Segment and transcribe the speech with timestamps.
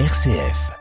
[0.00, 0.72] RCF.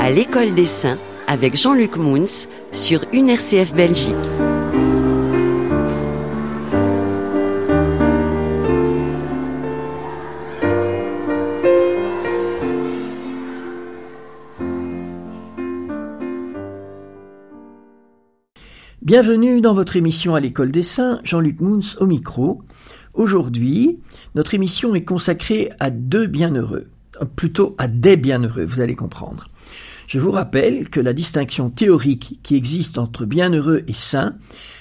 [0.00, 0.98] À l'école des saints
[1.28, 4.16] avec Jean-Luc Mouns sur une RCF Belgique.
[19.08, 22.60] Bienvenue dans votre émission à l'école des saints, Jean-Luc Mouns au micro.
[23.14, 24.00] Aujourd'hui,
[24.34, 26.88] notre émission est consacrée à deux bienheureux,
[27.34, 29.48] plutôt à des bienheureux, vous allez comprendre.
[30.08, 34.36] Je vous rappelle que la distinction théorique qui existe entre bienheureux et saints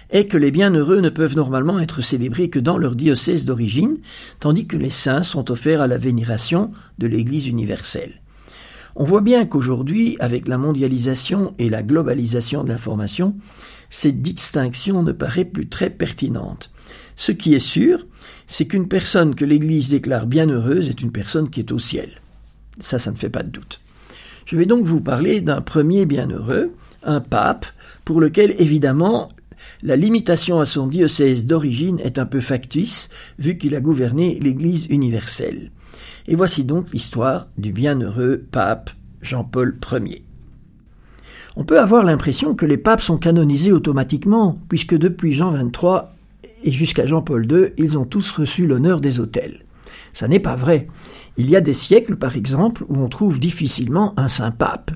[0.09, 3.95] est que les bienheureux ne peuvent normalement être célébrés que dans leur diocèse d'origine,
[4.41, 8.19] tandis que les saints sont offerts à la vénération de l'Église universelle.
[8.97, 13.35] On voit bien qu'aujourd'hui, avec la mondialisation et la globalisation de l'information,
[13.89, 16.71] cette distinction ne paraît plus très pertinente.
[17.15, 18.05] Ce qui est sûr,
[18.47, 22.21] c'est qu'une personne que l'Église déclare bienheureuse est une personne qui est au ciel.
[22.79, 23.81] Ça, ça ne fait pas de doute.
[24.45, 27.65] Je vais donc vous parler d'un premier bienheureux, un pape,
[28.05, 29.29] pour lequel évidemment
[29.81, 34.85] la limitation à son diocèse d'origine est un peu factice, vu qu'il a gouverné l'Église
[34.89, 35.71] universelle.
[36.27, 40.26] Et voici donc l'histoire du bienheureux pape Jean-Paul Ier.
[41.59, 46.03] On peut avoir l'impression que les papes sont canonisés automatiquement, puisque depuis Jean XXIII
[46.63, 49.65] et jusqu'à Jean-Paul II, ils ont tous reçu l'honneur des autels.
[50.13, 50.87] Ça n'est pas vrai.
[51.35, 54.91] Il y a des siècles, par exemple, où on trouve difficilement un saint pape.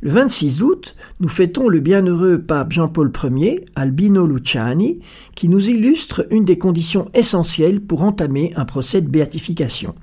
[0.00, 5.00] Le 26 août, nous fêtons le bienheureux pape Jean-Paul Ier, Albino Luciani,
[5.34, 9.96] qui nous illustre une des conditions essentielles pour entamer un procès de béatification.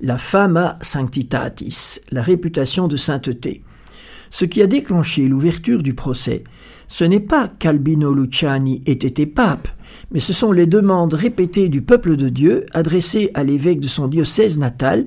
[0.00, 3.62] La fama sanctitatis, la réputation de sainteté.
[4.34, 6.42] Ce qui a déclenché l'ouverture du procès,
[6.88, 9.68] ce n'est pas qu'Albino Luciani ait été pape,
[10.10, 14.08] mais ce sont les demandes répétées du peuple de Dieu adressées à l'évêque de son
[14.08, 15.06] diocèse natal,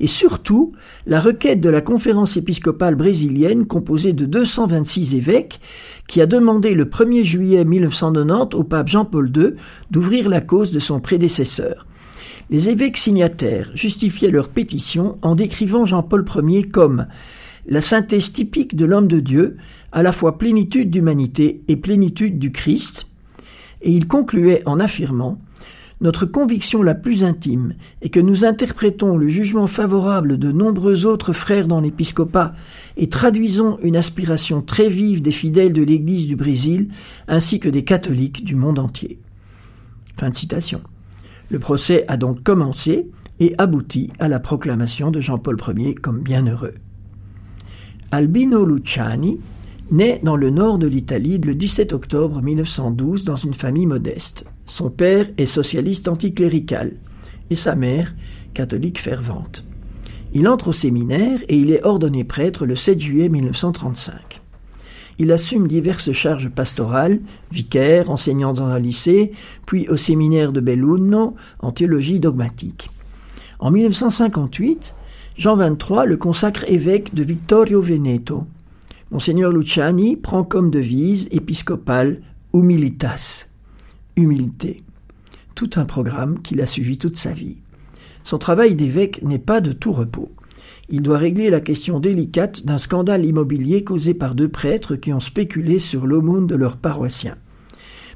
[0.00, 0.72] et surtout
[1.06, 5.60] la requête de la conférence épiscopale brésilienne composée de 226 évêques,
[6.08, 9.52] qui a demandé le 1er juillet 1990 au pape Jean-Paul II
[9.92, 11.86] d'ouvrir la cause de son prédécesseur.
[12.50, 17.06] Les évêques signataires justifiaient leur pétition en décrivant Jean-Paul Ier comme
[17.66, 19.56] la synthèse typique de l'homme de Dieu,
[19.92, 23.06] à la fois plénitude d'humanité et plénitude du Christ,
[23.84, 25.38] et il concluait en affirmant
[26.00, 31.32] Notre conviction la plus intime est que nous interprétons le jugement favorable de nombreux autres
[31.32, 32.54] frères dans l'épiscopat
[32.96, 36.88] et traduisons une aspiration très vive des fidèles de l'Église du Brésil
[37.28, 39.18] ainsi que des catholiques du monde entier.
[40.18, 40.80] Fin de citation.
[41.50, 43.06] Le procès a donc commencé
[43.40, 46.74] et abouti à la proclamation de Jean-Paul Ier comme bienheureux.
[48.10, 49.40] Albino Luciani
[49.90, 54.44] naît dans le nord de l'Italie le 17 octobre 1912 dans une famille modeste.
[54.66, 56.92] Son père est socialiste anticlérical
[57.50, 58.14] et sa mère
[58.54, 59.64] catholique fervente.
[60.32, 64.40] Il entre au séminaire et il est ordonné prêtre le 7 juillet 1935.
[65.18, 67.20] Il assume diverses charges pastorales,
[67.52, 69.32] vicaire, enseignant dans un lycée,
[69.64, 72.90] puis au séminaire de Belluno en théologie dogmatique.
[73.60, 74.94] En 1958,
[75.36, 78.46] Jean XXIII le consacre évêque de Vittorio Veneto.
[79.10, 82.20] Monseigneur Luciani prend comme devise épiscopale
[82.52, 83.48] Humilitas,
[84.14, 84.84] humilité.
[85.56, 87.56] Tout un programme qu'il a suivi toute sa vie.
[88.22, 90.30] Son travail d'évêque n'est pas de tout repos.
[90.88, 95.20] Il doit régler la question délicate d'un scandale immobilier causé par deux prêtres qui ont
[95.20, 97.36] spéculé sur l'aumône de leurs paroissiens.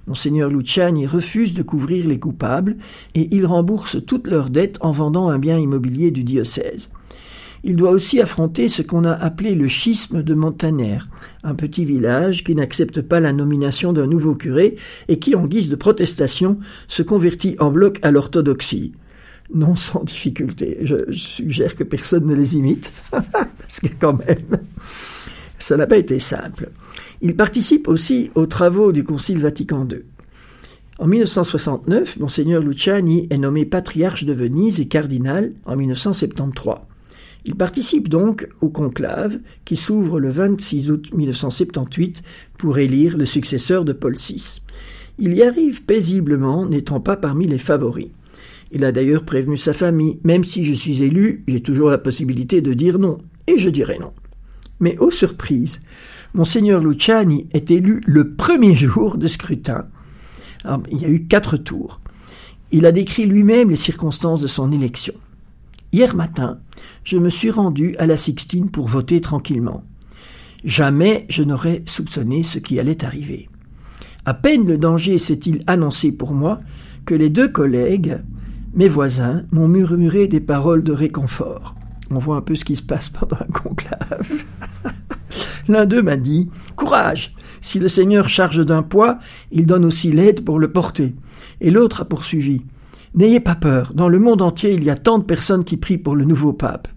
[0.06, 2.76] Monseigneur Luciani refuse de couvrir les coupables
[3.16, 6.90] et il rembourse toutes leurs dettes en vendant un bien immobilier du diocèse.
[7.64, 10.98] Il doit aussi affronter ce qu'on a appelé le schisme de Montaner,
[11.42, 14.76] un petit village qui n'accepte pas la nomination d'un nouveau curé
[15.08, 18.92] et qui, en guise de protestation, se convertit en bloc à l'orthodoxie.
[19.52, 20.78] Non sans difficulté.
[20.82, 24.58] Je, suggère que personne ne les imite, parce que quand même,
[25.58, 26.70] ça n'a pas été simple.
[27.22, 30.02] Il participe aussi aux travaux du Concile Vatican II.
[31.00, 36.76] En 1969, Monseigneur Luciani est nommé patriarche de Venise et cardinal en 1973.
[37.48, 42.22] Il participe donc au conclave qui s'ouvre le 26 août 1978
[42.58, 44.60] pour élire le successeur de Paul VI.
[45.18, 48.10] Il y arrive paisiblement, n'étant pas parmi les favoris.
[48.70, 52.60] Il a d'ailleurs prévenu sa famille, même si je suis élu, j'ai toujours la possibilité
[52.60, 53.16] de dire non,
[53.46, 54.12] et je dirai non.
[54.78, 55.80] Mais aux surprises,
[56.34, 59.86] Monseigneur Luciani est élu le premier jour de scrutin.
[60.92, 62.02] il y a eu quatre tours.
[62.72, 65.14] Il a décrit lui-même les circonstances de son élection.
[65.90, 66.58] Hier matin,
[67.02, 69.84] je me suis rendu à la Sixtine pour voter tranquillement.
[70.62, 73.48] Jamais je n'aurais soupçonné ce qui allait arriver.
[74.26, 76.58] À peine le danger s'est-il annoncé pour moi
[77.06, 78.18] que les deux collègues,
[78.74, 81.74] mes voisins, m'ont murmuré des paroles de réconfort.
[82.10, 84.30] On voit un peu ce qui se passe pendant un conclave.
[85.68, 89.18] L'un d'eux m'a dit Courage Si le Seigneur charge d'un poids,
[89.52, 91.14] il donne aussi l'aide pour le porter.
[91.62, 92.62] Et l'autre a poursuivi
[93.14, 95.98] N'ayez pas peur, dans le monde entier il y a tant de personnes qui prient
[95.98, 96.88] pour le nouveau pape.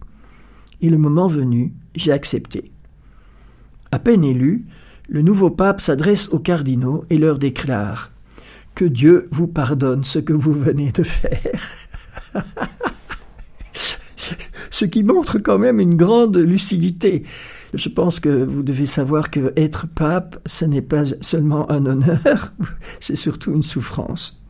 [0.82, 2.72] Et le moment venu, j'ai accepté.
[3.92, 4.66] À peine élu,
[5.10, 8.12] le nouveau pape s'adresse aux cardinaux et leur déclare
[8.76, 11.70] Que Dieu vous pardonne ce que vous venez de faire.
[14.72, 17.24] ce qui montre quand même une grande lucidité.
[17.74, 22.54] Je pense que vous devez savoir que être pape, ce n'est pas seulement un honneur,
[23.00, 24.41] c'est surtout une souffrance.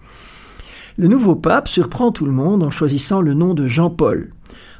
[1.01, 4.30] Le nouveau pape surprend tout le monde en choisissant le nom de Jean-Paul,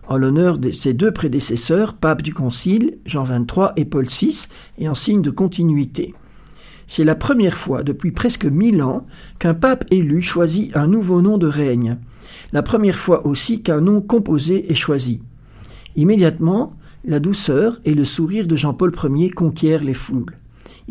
[0.08, 4.48] en l'honneur de ses deux prédécesseurs, pape du Concile, Jean XXIII et Paul VI,
[4.78, 6.14] et en signe de continuité.
[6.86, 9.08] C'est la première fois depuis presque mille ans
[9.40, 11.98] qu'un pape élu choisit un nouveau nom de règne,
[12.54, 15.24] la première fois aussi qu'un nom composé est choisi.
[15.96, 20.38] Immédiatement, la douceur et le sourire de Jean-Paul Ier conquièrent les foules.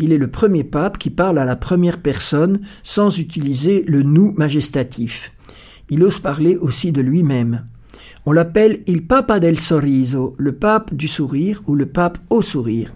[0.03, 4.33] Il est le premier pape qui parle à la première personne sans utiliser le nous
[4.33, 5.33] majestatif.
[5.91, 7.67] Il ose parler aussi de lui-même.
[8.25, 12.95] On l'appelle il Papa del Sorriso, le pape du sourire ou le pape au sourire,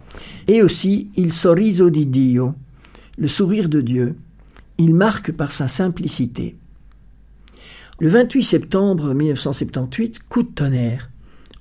[0.49, 2.55] et aussi il Sorriso di Dio,
[3.19, 4.17] le sourire de Dieu.
[4.79, 6.57] Il marque par sa simplicité.
[8.01, 11.11] Le 28 septembre 1978, coup de tonnerre.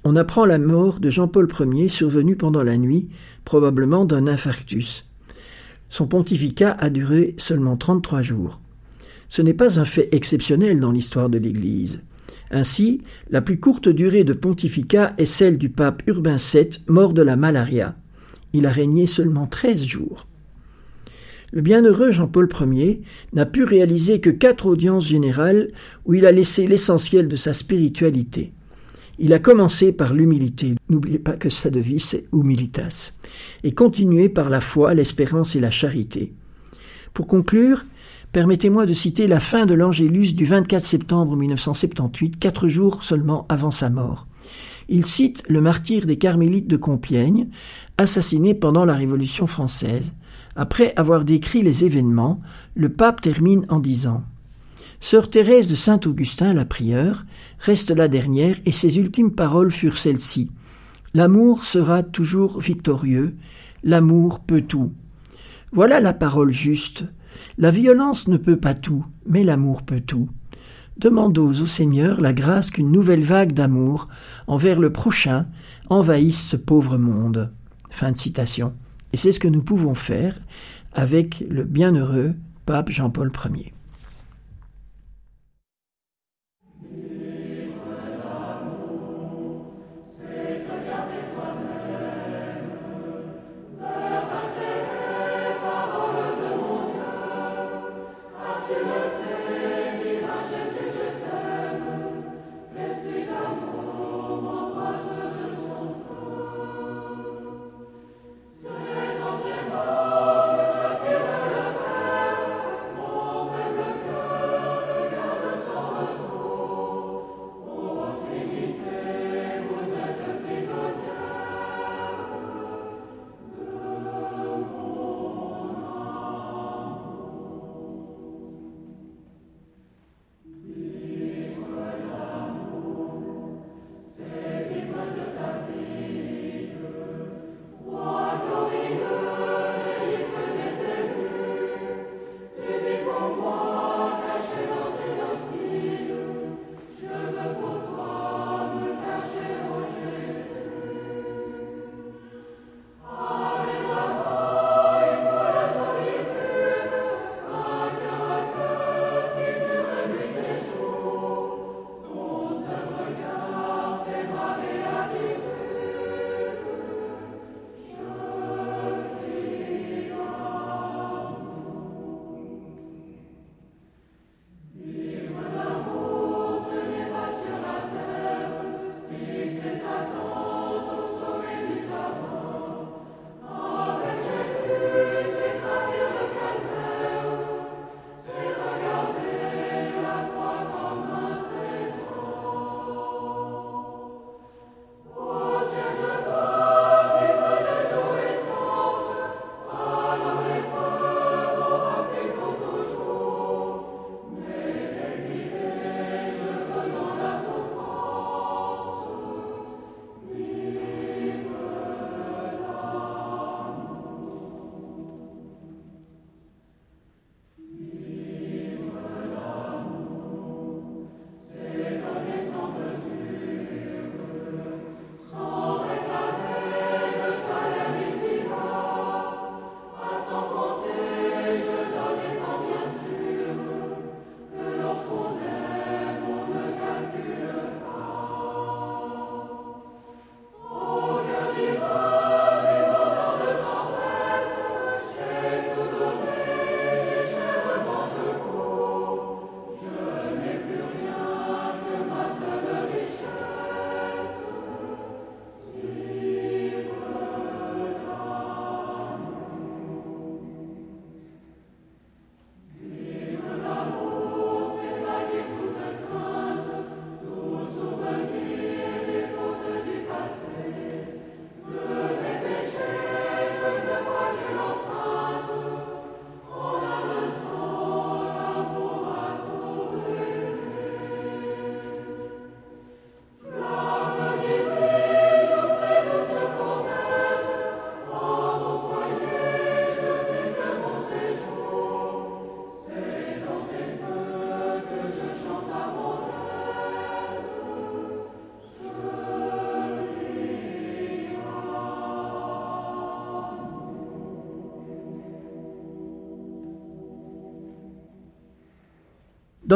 [0.05, 3.09] On apprend la mort de Jean-Paul Ier survenue pendant la nuit,
[3.43, 5.05] probablement d'un infarctus.
[5.93, 8.59] Son pontificat a duré seulement 33 jours.
[9.29, 12.01] Ce n'est pas un fait exceptionnel dans l'histoire de l'Église.
[12.49, 17.21] Ainsi, la plus courte durée de pontificat est celle du pape Urbain VII, mort de
[17.21, 17.95] la malaria.
[18.53, 20.25] Il a régné seulement 13 jours.
[21.51, 23.01] Le bienheureux Jean-Paul Ier
[23.33, 25.69] n'a pu réaliser que quatre audiences générales
[26.05, 28.51] où il a laissé l'essentiel de sa spiritualité.
[29.23, 30.75] Il a commencé par l'humilité.
[30.89, 33.13] N'oubliez pas que sa devise c'est humilitas.
[33.63, 36.33] Et continué par la foi, l'espérance et la charité.
[37.13, 37.85] Pour conclure,
[38.33, 43.71] permettez-moi de citer la fin de l'Angélus du 24 septembre 1978, quatre jours seulement avant
[43.71, 44.27] sa mort.
[44.89, 47.47] Il cite le martyr des Carmélites de Compiègne,
[47.97, 50.13] assassiné pendant la Révolution française.
[50.57, 52.41] Après avoir décrit les événements,
[52.75, 54.25] le pape termine en disant
[55.03, 57.25] Sœur Thérèse de Saint-Augustin, la prieure,
[57.59, 60.49] reste la dernière, et ses ultimes paroles furent celles-ci.
[61.13, 63.35] L'amour sera toujours victorieux,
[63.83, 64.93] l'amour peut tout.
[65.73, 67.03] Voilà la parole juste.
[67.57, 70.29] La violence ne peut pas tout, mais l'amour peut tout.
[70.95, 74.07] Demandons au Seigneur la grâce qu'une nouvelle vague d'amour
[74.47, 75.47] envers le prochain
[75.89, 77.51] envahisse ce pauvre monde.
[77.89, 78.71] Fin de citation.
[79.11, 80.39] Et c'est ce que nous pouvons faire
[80.93, 82.35] avec le bienheureux
[82.65, 83.72] pape Jean-Paul Ier.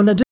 [0.05, 0.17] La